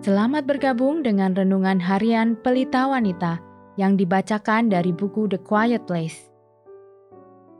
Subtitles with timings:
[0.00, 3.36] Selamat bergabung dengan renungan harian Pelita Wanita
[3.76, 6.32] yang dibacakan dari buku The Quiet Place.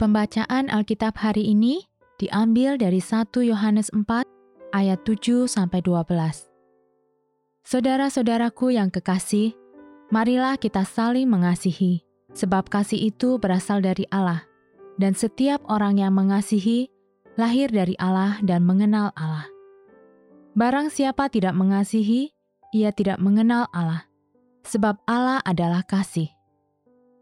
[0.00, 1.84] Pembacaan Alkitab hari ini
[2.16, 4.24] diambil dari 1 Yohanes 4
[4.72, 6.48] ayat 7 sampai 12.
[7.60, 9.52] Saudara-saudaraku yang kekasih,
[10.08, 14.48] marilah kita saling mengasihi, sebab kasih itu berasal dari Allah,
[14.96, 16.88] dan setiap orang yang mengasihi
[17.36, 19.59] lahir dari Allah dan mengenal Allah.
[20.50, 22.34] Barang siapa tidak mengasihi,
[22.74, 24.10] ia tidak mengenal Allah,
[24.66, 26.26] sebab Allah adalah kasih.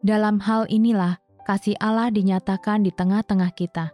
[0.01, 3.93] Dalam hal inilah kasih Allah dinyatakan di tengah-tengah kita,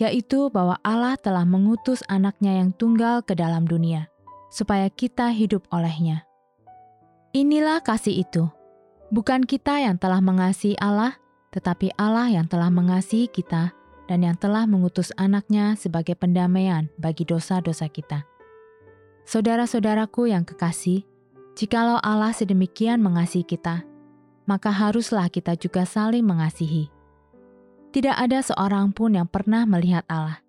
[0.00, 4.08] yaitu bahwa Allah telah mengutus anaknya yang tunggal ke dalam dunia,
[4.48, 6.24] supaya kita hidup olehnya.
[7.36, 8.48] Inilah kasih itu,
[9.12, 11.20] bukan kita yang telah mengasihi Allah,
[11.52, 13.76] tetapi Allah yang telah mengasihi kita
[14.08, 18.29] dan yang telah mengutus anaknya sebagai pendamaian bagi dosa-dosa kita.
[19.30, 21.06] Saudara-saudaraku yang kekasih,
[21.54, 23.86] jikalau Allah sedemikian mengasihi kita,
[24.42, 26.90] maka haruslah kita juga saling mengasihi.
[27.94, 30.42] Tidak ada seorang pun yang pernah melihat Allah.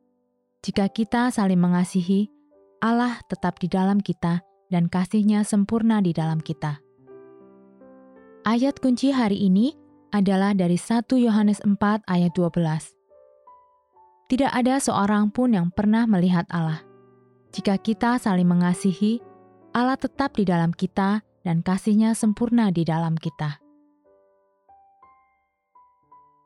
[0.65, 2.33] Jika kita saling mengasihi,
[2.81, 4.41] Allah tetap di dalam kita
[4.73, 6.81] dan kasihnya sempurna di dalam kita.
[8.49, 9.77] Ayat kunci hari ini
[10.09, 11.77] adalah dari 1 Yohanes 4
[12.09, 12.97] ayat 12.
[14.25, 16.81] Tidak ada seorang pun yang pernah melihat Allah.
[17.51, 19.19] Jika kita saling mengasihi,
[19.75, 23.59] Allah tetap di dalam kita dan kasihnya sempurna di dalam kita.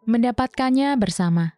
[0.09, 1.58] Mendapatkannya bersama.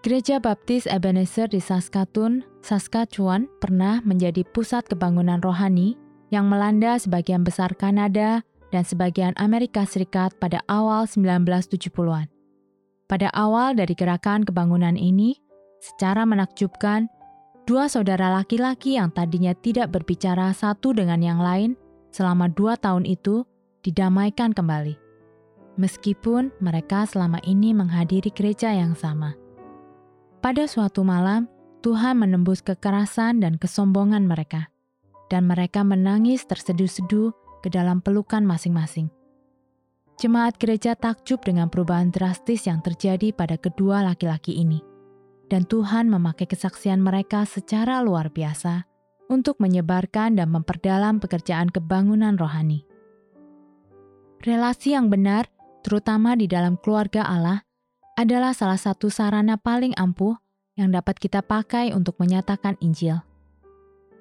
[0.00, 6.00] Gereja Baptis Ebenezer di Saskatoon, Saskatchewan pernah menjadi pusat kebangunan rohani
[6.32, 8.40] yang melanda sebagian besar Kanada
[8.72, 12.28] dan sebagian Amerika Serikat pada awal 1970-an.
[13.08, 15.40] Pada awal dari gerakan kebangunan ini,
[15.78, 17.06] Secara menakjubkan,
[17.62, 21.78] dua saudara laki-laki yang tadinya tidak berbicara satu dengan yang lain
[22.10, 23.46] selama dua tahun itu
[23.86, 24.98] didamaikan kembali.
[25.78, 29.38] Meskipun mereka selama ini menghadiri gereja yang sama.
[30.42, 31.46] Pada suatu malam,
[31.86, 34.66] Tuhan menembus kekerasan dan kesombongan mereka,
[35.30, 37.30] dan mereka menangis terseduh-seduh
[37.62, 39.06] ke dalam pelukan masing-masing.
[40.18, 44.97] Jemaat gereja takjub dengan perubahan drastis yang terjadi pada kedua laki-laki ini
[45.48, 48.84] dan Tuhan memakai kesaksian mereka secara luar biasa
[49.28, 52.84] untuk menyebarkan dan memperdalam pekerjaan kebangunan rohani.
[54.44, 55.50] Relasi yang benar,
[55.84, 57.64] terutama di dalam keluarga Allah,
[58.14, 60.38] adalah salah satu sarana paling ampuh
[60.78, 63.18] yang dapat kita pakai untuk menyatakan Injil.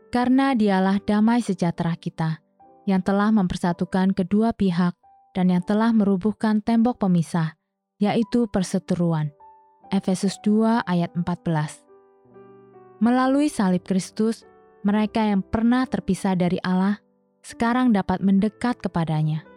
[0.10, 2.42] Karena dialah damai sejahtera kita,
[2.90, 4.98] yang telah mempersatukan kedua pihak
[5.38, 7.54] dan yang telah merubuhkan tembok pemisah,
[8.02, 9.37] yaitu perseteruan.
[9.92, 11.88] Efesus 2 ayat 14.
[12.98, 14.44] Melalui salib Kristus,
[14.82, 16.98] mereka yang pernah terpisah dari Allah
[17.46, 19.48] sekarang dapat mendekat kepadanya.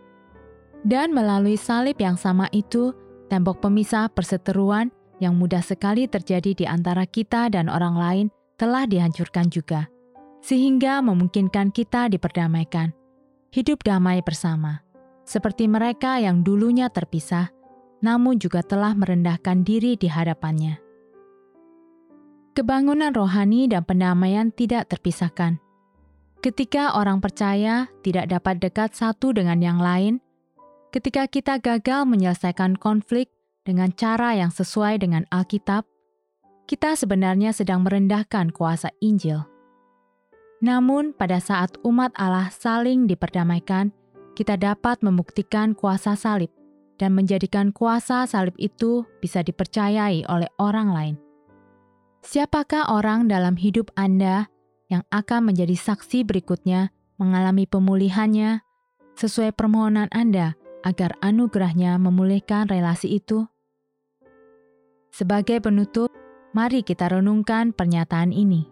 [0.87, 2.95] Dan melalui salib yang sama itu,
[3.29, 4.89] tembok pemisah perseteruan
[5.21, 8.27] yang mudah sekali terjadi di antara kita dan orang lain
[8.57, 9.89] telah dihancurkan juga,
[10.41, 12.97] sehingga memungkinkan kita diperdamaikan,
[13.53, 14.81] hidup damai bersama,
[15.29, 17.53] seperti mereka yang dulunya terpisah
[18.01, 20.81] namun juga telah merendahkan diri di hadapannya.
[22.57, 25.63] Kebangunan rohani dan pendamaian tidak terpisahkan.
[26.41, 30.19] Ketika orang percaya tidak dapat dekat satu dengan yang lain,
[30.91, 33.31] ketika kita gagal menyelesaikan konflik
[33.63, 35.85] dengan cara yang sesuai dengan Alkitab,
[36.67, 39.47] kita sebenarnya sedang merendahkan kuasa Injil.
[40.61, 43.93] Namun, pada saat umat Allah saling diperdamaikan,
[44.37, 46.53] kita dapat membuktikan kuasa salib
[47.01, 51.17] dan menjadikan kuasa salib itu bisa dipercayai oleh orang lain.
[52.21, 54.53] Siapakah orang dalam hidup Anda
[54.93, 58.61] yang akan menjadi saksi berikutnya mengalami pemulihannya
[59.17, 63.49] sesuai permohonan Anda agar anugerahnya memulihkan relasi itu?
[65.09, 66.13] Sebagai penutup,
[66.53, 68.69] mari kita renungkan pernyataan ini.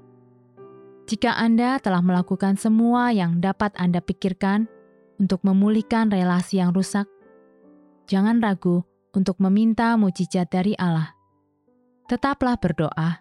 [1.08, 4.68] Jika Anda telah melakukan semua yang dapat Anda pikirkan
[5.16, 7.08] untuk memulihkan relasi yang rusak,
[8.08, 8.82] jangan ragu
[9.12, 11.12] untuk meminta mujizat dari Allah.
[12.08, 13.20] Tetaplah berdoa,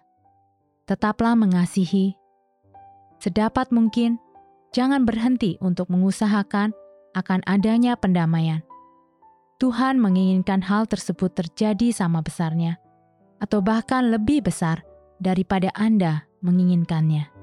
[0.88, 2.16] tetaplah mengasihi.
[3.20, 4.16] Sedapat mungkin,
[4.72, 6.72] jangan berhenti untuk mengusahakan
[7.12, 8.64] akan adanya pendamaian.
[9.60, 12.80] Tuhan menginginkan hal tersebut terjadi sama besarnya,
[13.44, 14.86] atau bahkan lebih besar
[15.20, 17.37] daripada Anda menginginkannya.